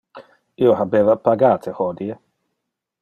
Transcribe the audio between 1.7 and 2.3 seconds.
hodie.